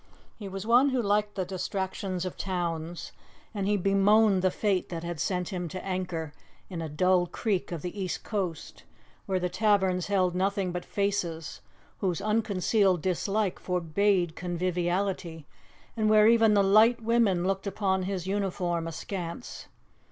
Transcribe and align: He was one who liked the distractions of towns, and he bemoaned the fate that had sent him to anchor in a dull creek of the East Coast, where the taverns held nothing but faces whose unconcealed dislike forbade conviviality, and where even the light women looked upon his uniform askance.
He 0.35 0.47
was 0.49 0.65
one 0.65 0.89
who 0.89 0.99
liked 0.99 1.35
the 1.35 1.45
distractions 1.45 2.25
of 2.25 2.35
towns, 2.35 3.11
and 3.53 3.67
he 3.67 3.77
bemoaned 3.77 4.41
the 4.41 4.49
fate 4.49 4.89
that 4.89 5.03
had 5.03 5.19
sent 5.19 5.49
him 5.49 5.67
to 5.67 5.85
anchor 5.85 6.33
in 6.71 6.81
a 6.81 6.89
dull 6.89 7.27
creek 7.27 7.71
of 7.71 7.83
the 7.83 8.01
East 8.01 8.23
Coast, 8.23 8.81
where 9.27 9.39
the 9.39 9.47
taverns 9.47 10.07
held 10.07 10.33
nothing 10.33 10.71
but 10.71 10.83
faces 10.85 11.61
whose 11.99 12.19
unconcealed 12.19 13.03
dislike 13.03 13.59
forbade 13.59 14.35
conviviality, 14.35 15.45
and 15.95 16.09
where 16.09 16.27
even 16.27 16.55
the 16.55 16.63
light 16.63 17.01
women 17.03 17.45
looked 17.45 17.67
upon 17.67 18.01
his 18.01 18.25
uniform 18.25 18.87
askance. 18.87 19.67